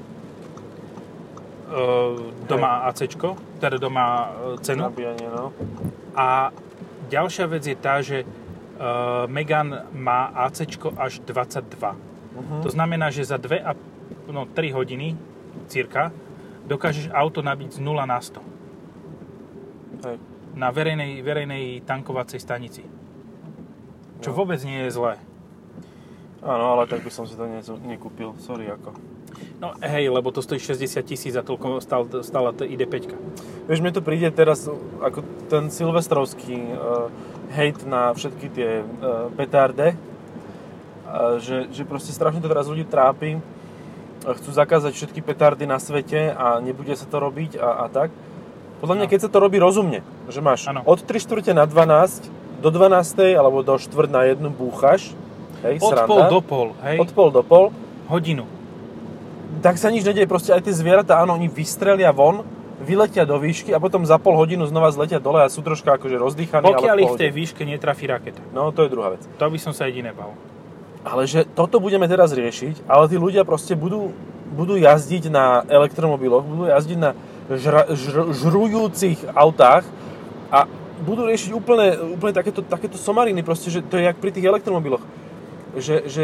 [1.67, 1.79] E,
[2.47, 3.11] doma AC,
[3.59, 4.87] teda doma e, cenu.
[4.87, 5.51] Nabíjanie, no.
[6.15, 6.55] A
[7.11, 8.25] ďalšia vec je tá, že e,
[9.27, 11.67] Megan má AC až 22.
[11.75, 12.63] Uh-huh.
[12.63, 13.75] To znamená, že za 2 a,
[14.31, 15.19] no, 3 hodiny
[15.67, 16.15] cirka
[16.63, 18.39] dokážeš auto nabiť z 0 na 100
[19.99, 20.17] Hej.
[20.55, 22.87] na verejnej, verejnej tankovacej stanici.
[24.23, 24.35] Čo No.
[24.39, 25.19] vôbec nie je zlé.
[26.39, 28.31] Áno, ale tak by som si to ne, nekúpil.
[28.39, 28.95] Sorry, ako.
[29.59, 33.11] No hej, lebo to stojí 60 tisíc a toľko stál, stála tá ID5.
[33.67, 34.63] Vieš, mne to príde teraz
[35.03, 35.19] ako
[35.51, 37.11] ten silvestrovský uh,
[37.51, 43.43] hejt na všetky tie uh, petarde, uh, že, že proste strašne to teraz ľudí trápi.
[44.23, 48.11] Chcú zakázať všetky petardy na svete a nebude sa to robiť a, a tak.
[48.79, 49.11] Podľa mňa, No.
[49.11, 50.87] keď sa to robí rozumne, že máš Áno.
[50.87, 52.31] od 3 čtvrte na 12
[52.63, 55.11] do 12 alebo do 4 na 1 búchaš
[55.63, 56.09] hej, Od sranda.
[56.09, 57.65] pol do pol, hej, Od pol do pol.
[58.09, 58.45] hodinu.
[59.59, 62.47] Tak sa nič nedieje, proste aj tie zvieratá, áno, oni vystrelia von,
[62.79, 66.15] vyletia do výšky a potom za pol hodinu znova zletia dole a sú troška akože
[66.15, 68.39] rozdýchaní, Pokiaľ ale ich v v tej výške netrafí raketa.
[68.55, 69.27] No, to je druhá vec.
[69.35, 70.31] To by som sa jediné bal.
[71.03, 74.15] Ale že toto budeme teraz riešiť, ale tí ľudia proste budú,
[74.55, 77.11] budú jazdiť na elektromobiloch, budú jazdiť na
[77.51, 79.83] žra, žr, žrujúcich autách
[80.51, 80.67] a
[81.03, 85.03] budú riešiť úplne, úplne takéto, takéto somariny, proste, že to je jak pri tých elektromobiloch.
[85.77, 86.23] Že, že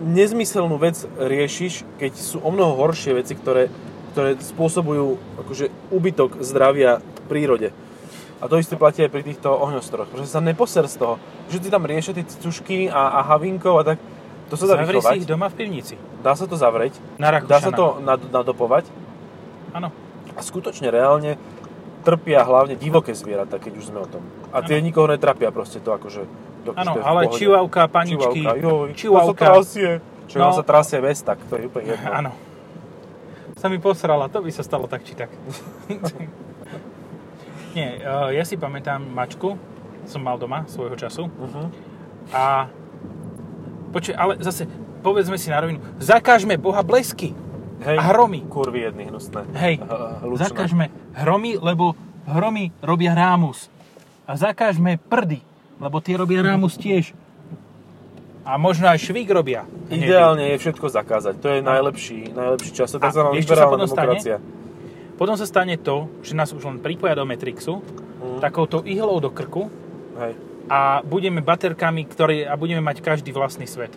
[0.00, 3.68] nezmyselnú vec riešiš, keď sú o mnoho horšie veci, ktoré,
[4.16, 7.68] ktoré spôsobujú akože úbytok zdravia v prírode.
[8.42, 10.10] A to isté platí aj pri týchto ohňostoroch.
[10.10, 11.14] Pretože sa neposer z toho,
[11.46, 13.98] že ty tam riešia tie cušky a, a havinkov a tak,
[14.50, 15.12] to sa dá Zavri vychovať.
[15.16, 15.94] si ich doma v pivnici.
[16.20, 18.84] Dá sa to zavrieť, Na dá sa to nad, nadopovať
[19.72, 19.88] Áno.
[20.36, 21.40] a skutočne reálne
[22.04, 24.20] trpia hlavne divoké zvieratá, keď už sme o tom.
[24.52, 26.51] A tie nikoho netrapia proste to akože...
[26.72, 29.26] Áno, ale čivavka, paničky, Čivavka, čivavka.
[29.26, 29.90] to sa trasie.
[30.24, 30.52] Čo No.
[30.52, 32.08] sa trasie ves, tak to je úplne jedno.
[32.08, 32.30] Áno.
[33.54, 35.28] Sa mi posrala, to by sa stalo tak či tak.
[37.72, 39.56] Nie, eh, ja si pamätám mačku,
[40.04, 41.66] som mal doma svojho času Uh-huh.
[42.30, 42.68] a
[43.90, 44.66] počuj, ale zase
[45.00, 47.32] povedzme si na rovinu, zakážme Boha blesky
[47.80, 48.46] Hej, a hromy.
[48.46, 49.42] kurvy jedny hnusné.
[49.54, 49.82] Hej,
[50.22, 50.42] hlučné.
[50.44, 51.92] zakážme hromy, lebo
[52.24, 53.66] hromy robia rámus.
[54.22, 55.42] A zakážme prdy,
[55.82, 57.10] lebo tie robia rámus tiež.
[58.42, 59.66] A možno aj švík robia.
[59.86, 61.34] Ideálne je všetko zakázať.
[61.38, 62.90] To je najlepší, najlepší čas.
[62.90, 64.02] Čo sa liberálna potom stane?
[64.18, 64.36] demokracia.
[65.14, 67.78] Potom sa stane to, že nás už len pripoja do Matrixu,
[68.18, 68.38] Mhm.
[68.38, 69.66] takouto ihlou do krku
[70.18, 70.34] Hej.
[70.66, 73.94] a budeme baterkami, ktoré, a budeme mať každý vlastný svet,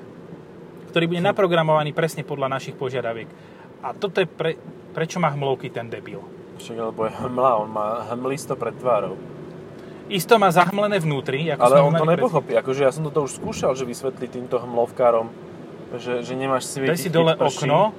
[0.90, 3.30] ktorý bude naprogramovaný presne podľa našich požiadaviek.
[3.82, 4.58] A toto je pre,
[4.94, 6.22] prečo má hmlovky ten debil.
[6.58, 9.14] Však, lebo je hmla, on má hmlisto pred tvárou.
[10.06, 12.54] Isto má zahmlené vnútri, ako Ale on to nepochopí.
[12.54, 15.34] Akože ja som toto už skúšal, že vysvetliť týmto hmlovkárom,
[15.98, 17.66] že, že nemáš svietiť, Daj si dole prší.
[17.66, 17.90] okno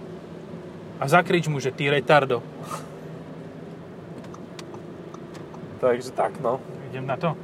[1.03, 2.47] a zakrič mu, že ty retardo.
[5.83, 6.63] Takže tak, no.
[6.95, 7.35] Idem na to.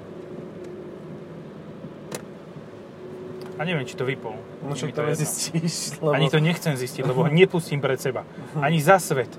[3.59, 4.35] A neviem, či to vypol.
[4.63, 6.15] No mi to nezistíš, lebo...
[6.17, 8.23] Ani to nechcem zistiť, lebo ho nepustím pred seba.
[8.59, 9.31] Ani za svet.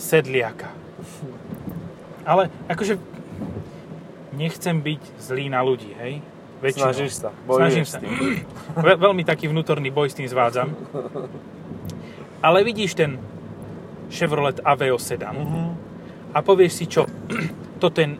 [0.00, 0.72] Sedliaka.
[2.26, 2.98] Ale akože
[4.32, 6.20] nechcem byť zlý na ľudí, hej?
[6.58, 6.84] Väčšinou.
[6.88, 7.98] Snažíš sa, Snažím sa.
[8.86, 10.70] Ve- veľmi taký vnútorný boj s tým zvádzam.
[12.38, 13.18] Ale vidíš ten
[14.08, 15.62] Chevrolet Aveo sedan Mhm.
[16.30, 17.06] a povieš si čo,
[17.80, 18.18] to ten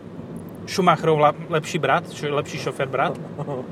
[0.63, 3.19] Schumacherov lepší brat, čo lepší šofer brat?
[3.37, 3.63] No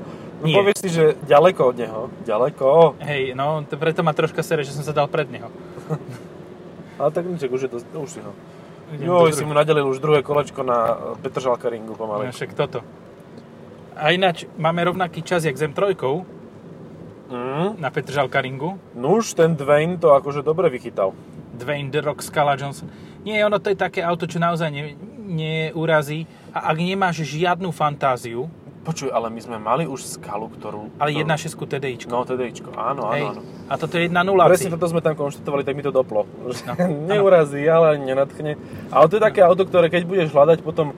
[0.42, 0.56] Nie.
[0.56, 4.72] povieš si, že ďaleko od neho, ďaleko, Hej, no, to preto ma troška sere, že
[4.72, 5.48] som sa dal pred neho.
[7.00, 8.28] ale tak niček, už je to, už si ho.
[8.28, 8.61] Idem
[9.00, 12.28] Jo, si mu nadelil už druhé kolečko na e, Petržalka ringu pomaly.
[12.28, 12.84] však toto.
[13.96, 15.96] A ináč máme rovnaký čas, jak Zem 3
[17.32, 17.80] Mm.
[17.80, 18.76] na Petržalka ringu.
[18.92, 21.16] Nuž, ten Dwayne to akože dobre vychytal.
[21.56, 22.92] Dwayne The Rock Scala Johnson.
[23.24, 24.92] Nie, ono to je také auto, čo naozaj ne,
[25.24, 26.28] neurazí.
[26.52, 28.52] A ak nemáš žiadnu fantáziu,
[28.82, 30.90] Počuj, ale my sme mali už skalu, ktorú...
[30.96, 32.10] ale ktorú- 1.6 TDIčko.
[32.10, 33.22] No, TDIčko, áno, áno, Hej.
[33.28, 33.40] áno.
[33.66, 34.50] A toto je 1.0.
[34.50, 36.26] Presne toto sme tam konštatovali, tak mi to doplo.
[36.26, 36.50] No,
[37.08, 38.58] Neurazí, ale ani nenatchne.
[38.90, 40.94] Ale to je také auto, ktoré keď budeš hľadať potom e,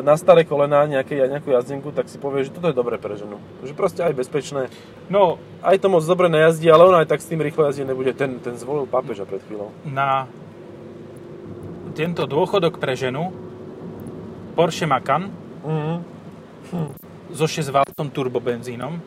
[0.00, 3.40] na staré kolená nejaké, nejakú jazdenku, tak si povieš, že toto je dobré pre ženu.
[3.60, 4.68] Že proste aj bezpečné.
[5.08, 8.12] No, Aj to moc dobre nejazdí, ale ona aj tak s tým rýchlo jazdiť nebude.
[8.12, 9.72] Ten, ten zvolil pápeža pred chvíľou.
[9.82, 10.28] na
[11.94, 13.32] tento dôchodok pre ženu
[14.52, 15.30] Porsche Macan
[15.64, 17.03] Mhm.
[17.32, 17.78] So 6 V
[18.12, 19.00] turbobenzínom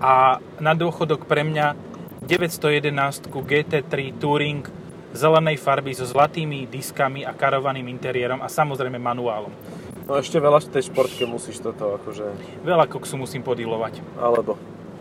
[0.00, 1.76] a na dôchodok pre mňa
[2.24, 4.64] 911 GT3 Touring
[5.16, 9.52] zelenej farby so zlatými diskami a karovaným interiérom a samozrejme manuálom.
[10.06, 12.30] No ešte veľa v tej športke musíš toto akože...
[12.62, 13.98] Veľa koksu musím podilovať.
[14.14, 14.54] Alebo.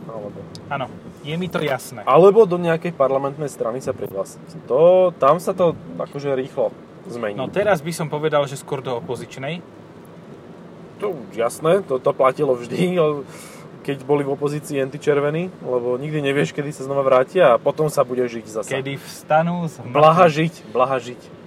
[0.10, 0.40] Alebo.
[0.66, 0.90] Áno,
[1.22, 2.02] je mi to jasné.
[2.10, 4.66] Alebo do nejakej parlamentnej strany sa prihlásiť.
[4.66, 6.74] To, tam sa to akože rýchlo
[7.06, 7.38] zmení.
[7.38, 9.62] No teraz by som povedal, že skôr do opozičnej.
[11.06, 12.98] To jasné, to, to platilo vždy,
[13.86, 18.02] keď boli v opozícii antičervení, lebo nikdy nevieš, kedy sa znova vrátia a potom sa
[18.02, 18.70] bude žiť zasa.
[18.82, 21.46] Kedy vstanú z Blaha žiť, blaha žiť.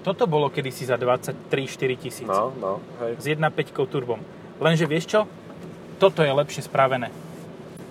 [0.00, 2.24] Toto bolo kedysi za 23-4 tisíc.
[2.24, 3.20] No, no, hej.
[3.20, 4.16] S 1.5 turbom.
[4.56, 5.20] Lenže vieš čo?
[6.00, 7.12] Toto je lepšie spravené.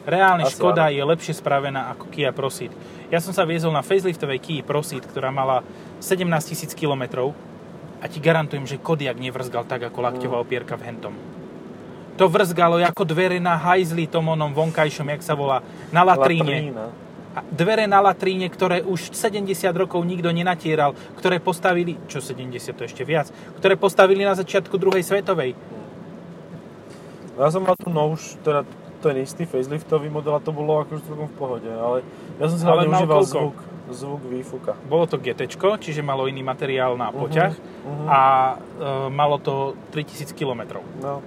[0.10, 0.95] Reálne Asi Škoda áno.
[0.97, 2.73] je lepšie spravená ako Kia Proceed.
[3.13, 5.62] Ja som sa viezol na faceliftovej Kia Proceed, ktorá mala
[6.01, 7.29] 17 000 km
[7.99, 11.15] a ti garantujem, že Kodiak nevrzgal tak ako lakťová opierka v hentom.
[12.19, 16.75] To vrzgalo ako dvere na hajzli tom onom vonkajšom, jak sa volá, na latríne.
[16.75, 16.85] Latrína.
[17.29, 22.83] A dvere na latríne, ktoré už 70 rokov nikto nenatieral, ktoré postavili, čo 70 to
[22.83, 23.31] ešte viac,
[23.62, 25.55] ktoré postavili na začiatku druhej svetovej.
[27.38, 28.67] No ja som mal tu novš, teda
[28.99, 32.03] ten istý faceliftový model a to bolo akože celkom v pohode, ale
[32.35, 33.55] ja som si hlavne užíval zvuk,
[33.93, 34.78] zvuk výfuka.
[34.88, 35.49] Bolo to GT,
[35.80, 38.06] čiže malo iný materiál na poťah mhm.
[38.08, 38.21] a
[38.56, 38.58] e,
[39.10, 40.82] malo to 3000 km.
[41.02, 41.21] No,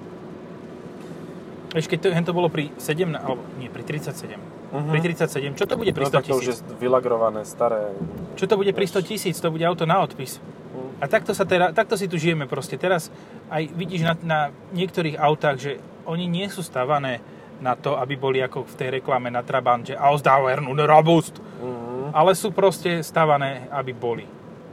[1.72, 4.36] Vieš, keď to, to bolo pri 7, alebo nie, pri 37.
[4.72, 4.92] Mhm.
[4.92, 6.80] Pri 37, čo to bude pri no 100 tak to už je tisíc?
[6.80, 7.96] vylagrované, staré.
[8.36, 9.36] Čo to bude pri 100 tisíc?
[9.40, 10.36] To bude auto na odpis.
[10.36, 11.00] Mhm.
[11.00, 12.76] A takto, sa teda, takto si tu žijeme proste.
[12.76, 13.08] Teraz
[13.48, 14.40] aj vidíš na, na
[14.76, 15.72] niektorých autách, že
[16.04, 17.24] oni nie sú stavané
[17.62, 21.40] na to, aby boli ako v tej reklame na Trabant, že Ausdauern und Robust.
[21.40, 21.81] Mhm.
[22.12, 24.24] Ale sú proste stavané, aby boli.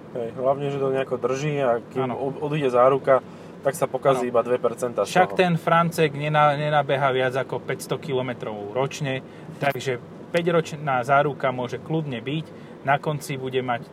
[0.10, 3.22] Hej, hlavne, že to nejako drží a kým od- odíde záruka,
[3.60, 4.32] tak sa pokazí Áno.
[4.32, 8.32] iba 2% z Však ten Francek nenabeha viac ako 500 km
[8.72, 9.22] ročne,
[9.60, 10.00] takže
[10.32, 12.46] 5-ročná záruka môže kľudne byť.
[12.88, 13.84] Na konci bude mať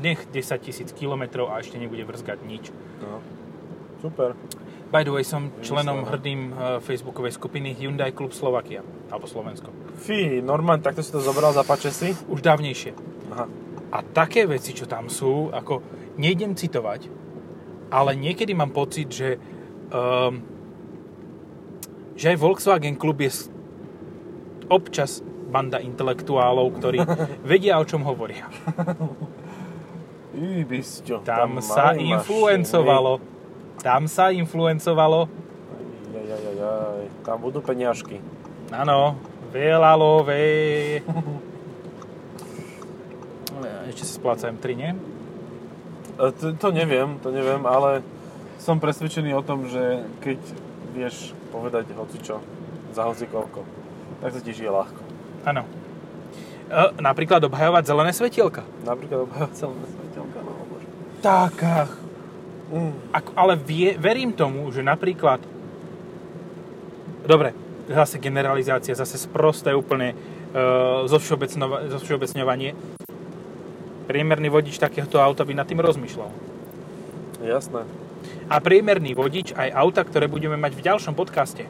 [0.00, 2.72] nech 10 000 km a ešte nebude vrzgať nič.
[3.00, 3.20] No.
[4.00, 4.32] Super.
[4.90, 6.10] By the way, som členom Vymyslené.
[6.10, 9.70] hrdým eh, facebookovej skupiny Hyundai Klub Slovakia, alebo Slovensko.
[10.00, 12.16] Fí, normálne, takto si to zobral, zapáče si?
[12.32, 12.96] Už dávnejšie.
[13.36, 13.44] Aha.
[13.90, 15.84] A také veci, čo tam sú, ako
[16.16, 17.10] nejdem citovať,
[17.92, 19.36] ale niekedy mám pocit, že
[19.90, 20.40] um,
[22.20, 23.48] že aj Volkswagen klub je
[24.68, 27.00] občas banda intelektuálov, ktorí
[27.50, 28.46] vedia, o čom hovoria.
[30.36, 31.26] Ibisťo.
[31.26, 33.18] Tam sa mali influencovalo.
[33.82, 35.26] Tam sa influencovalo.
[36.12, 37.04] Jaj, jaj, jaj, jaj.
[37.26, 38.22] Tam budú peňažky.
[38.70, 39.18] Áno,
[39.50, 40.40] veľa love.
[43.90, 44.90] Ešte sa spláca M3, nie?
[44.94, 48.06] E, To, to neviem, to neviem, ale
[48.62, 50.38] som presvedčený o tom, že keď
[50.94, 52.38] vieš povedať hocičo
[52.94, 53.66] za hocikoľko,
[54.22, 55.02] tak sa ti žije ľahko.
[55.42, 55.66] Áno.
[56.70, 58.62] E, napríklad obhajovať zelené svetielka.
[58.86, 60.86] Napríklad obhajovať celé svetelka, no bože.
[61.20, 61.54] Tak,
[62.70, 62.94] Mm.
[63.10, 65.42] Ako, ale vie, verím tomu, že napríklad...
[67.26, 67.50] Dobre,
[67.90, 71.04] zase generalizácia, zase sprosté úplne uh,
[71.90, 72.78] zovšeobecňovanie.
[74.06, 76.30] Priemerný vodič takéhoto auta by nad tým rozmýšľal.
[77.42, 77.82] Jasné.
[78.50, 81.66] A priemerný vodič aj auta, ktoré budeme mať v ďalšom podcaste.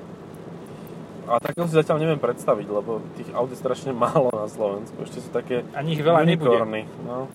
[1.31, 4.99] A takto si zatiaľ neviem predstaviť, lebo tých aut je strašne málo na Slovensku.
[5.05, 6.51] Ešte sú také Ani ich veľa nebude.
[6.51, 6.83] unikorny.
[7.07, 7.31] No.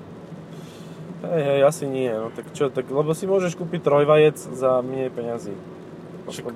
[1.32, 2.12] Hej, hej, asi nie.
[2.12, 5.56] No tak čo, tak, lebo si môžeš kúpiť trojvajec za menej peňazí.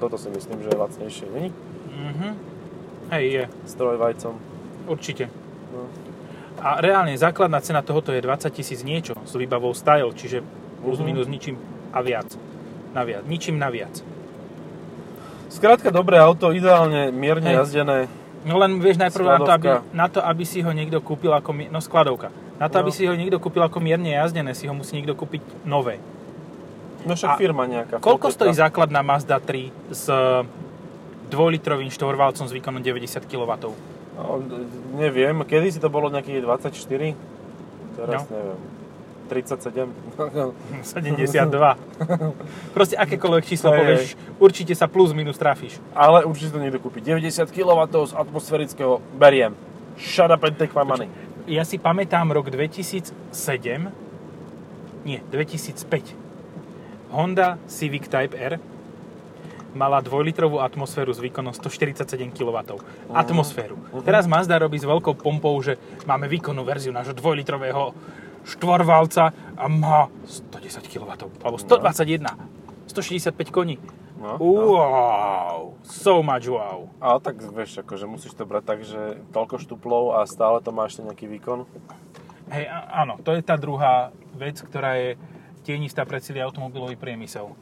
[0.01, 1.53] Toto si myslím, že je lacnejšie, nie?
[1.99, 2.29] Mhm.
[3.09, 4.33] Hej, je, S trojvajcom.
[4.85, 5.29] určite.
[5.69, 5.85] No.
[6.59, 10.41] A reálne základná cena tohoto je 20 tisíc niečo s výbavou style, čiže
[10.79, 11.05] plus Mhm.
[11.05, 11.55] minus ničím
[11.89, 12.31] a viac.
[12.89, 13.21] Naviac.
[13.23, 14.01] Ničím naviac.
[15.47, 17.57] Skrátka dobré auto, ideálne mierne Hej.
[17.59, 18.05] jazdené.
[18.41, 21.51] No len vieš najprv na to, aby, na to, aby si ho niekto kúpil ako...
[21.67, 22.29] No skladovka.
[22.55, 22.81] Na to, No.
[22.81, 25.97] aby si ho niekto kúpil ako mierne jazdené, si ho musí niekto kúpiť nové.
[27.01, 27.95] No však A firma nejaká.
[27.97, 28.35] Koľko Foteka.
[28.35, 30.05] stojí základná Mazda 3 s
[31.29, 33.51] dvojlitrovým štvorvalcom s výkonom 90 kW?
[34.19, 34.43] No,
[34.97, 37.15] neviem, kedy si to bolo nejakých 24?
[37.95, 38.35] Teraz No.
[38.35, 38.59] neviem.
[39.29, 39.93] 37?
[40.81, 41.77] 72.
[42.75, 45.77] Proste akékoľvek číslo povieš, určite sa plus minus trafíš.
[45.93, 46.97] Ale určite to niekto kúpi.
[46.99, 49.53] 90 kW z atmosférického beriem.
[50.01, 51.05] Shut up and take my money.
[51.45, 53.13] Ja si pamätám rok 2007,
[55.05, 56.13] nie, 2005.
[57.09, 58.57] Honda Civic Type R
[59.73, 62.57] mala dvojlitrovú atmosféru s výkonom 147 kW.
[63.13, 63.77] Atmosféru.
[64.01, 67.93] Teraz Mazda robí s veľkou pompou, že máme výkonnú verziu nášho dvojlitrového
[68.47, 71.11] štvorvalca a má 110 kW.
[71.43, 72.33] Alebo 121.
[72.89, 73.77] 165 koní.
[74.19, 76.91] No, Wow, so much wow.
[76.99, 80.91] Ale tak vieš, akože musíš to brať tak, že toľko štuplov a stále to má
[80.91, 81.63] ešte nejaký výkon.
[82.51, 85.15] Hej, áno, to je tá druhá vec, ktorá je
[85.63, 87.55] tienistá pre celý automobilový priemysel.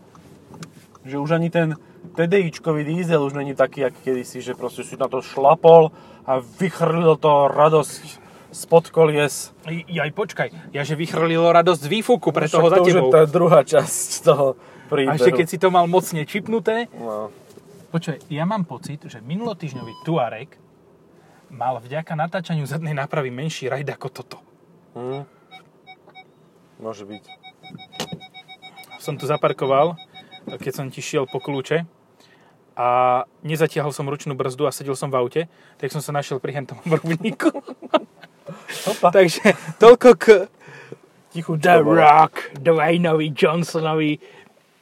[1.08, 1.80] Že už ani ten
[2.20, 5.96] TDIčkový diesel už není taký, ako kedysi, že proste si na to šlapol
[6.28, 9.56] a vychrlil to radosť spod kolies.
[9.68, 13.64] Jaj, počkaj, ja že vychrlilo radosť z výfuku pre toho za to je tá druhá
[13.64, 15.16] časť toho príbehu.
[15.16, 16.92] A ešte keď si to mal mocne čipnuté.
[16.96, 17.32] No.
[17.88, 20.60] Počkaj, ja mám pocit, že minulotýždňový Tuareg
[21.48, 24.38] mal vďaka natáčaniu zadnej nápravy menší rajd ako toto.
[24.96, 25.24] Hm.
[26.84, 27.24] Môže byť.
[29.00, 29.96] Som tu zaparkoval,
[30.56, 31.84] keď som ti šiel po kľúče
[32.78, 32.88] a
[33.44, 35.42] nezatiahol som ručnú brzdu a sedel som v aute,
[35.82, 37.52] tak som sa našiel pri hentom vrubníku.
[39.02, 40.26] Takže toľko k
[41.36, 41.84] Tichučko The.
[41.84, 44.22] Rock, Dwayneovi Johnsonovi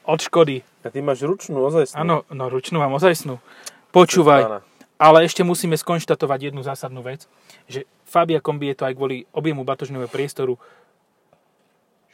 [0.06, 0.62] od Škody.
[0.86, 3.42] A ty máš ručnú ozaj Áno, no ručnú mám ozajstnú.
[3.90, 4.62] Počúvaj,
[5.02, 7.26] ale ešte musíme skonštatovať jednu zásadnú vec,
[7.66, 10.62] že Fabia Kombi je to aj kvôli objemu batožného priestoru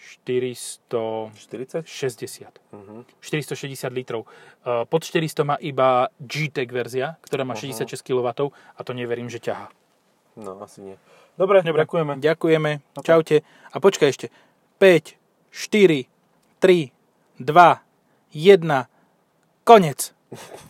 [0.02, 1.38] 460.
[1.86, 1.86] 40?
[2.74, 3.06] Uh-huh.
[3.22, 4.26] 460 litrov.
[4.66, 9.70] Pod 400 má iba G-Tech verzia, ktorá má 66 kW a to neverím, že ťaha.
[10.42, 10.98] No, asi nie.
[11.38, 11.86] Dobre, Dobre.
[11.86, 12.18] ďakujeme.
[12.18, 12.72] Ďakujeme.
[13.06, 13.46] Čaute.
[13.72, 14.28] A počkaj ešte.
[14.82, 15.18] 5,
[15.54, 16.10] 4,
[16.60, 16.92] 3,
[17.38, 17.46] 2,
[18.34, 18.88] 1,
[19.64, 20.00] konec.